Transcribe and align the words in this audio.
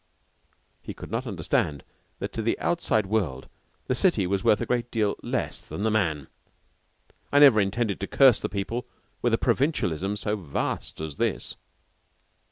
He 0.81 0.95
could 0.95 1.11
not 1.11 1.27
understand 1.27 1.83
that 2.17 2.33
to 2.33 2.41
the 2.41 2.57
outside 2.57 3.05
world 3.05 3.47
the 3.85 3.93
city 3.93 4.25
was 4.25 4.43
worth 4.43 4.59
a 4.59 4.65
great 4.65 4.89
deal 4.89 5.15
less 5.21 5.61
than 5.63 5.83
the 5.83 5.91
man. 5.91 6.27
I 7.31 7.37
never 7.37 7.61
intended 7.61 7.99
to 7.99 8.07
curse 8.07 8.39
the 8.39 8.49
people 8.49 8.87
with 9.21 9.31
a 9.31 9.37
provincialism 9.37 10.15
so 10.17 10.35
vast 10.37 11.01
as 11.01 11.17
this. 11.17 11.55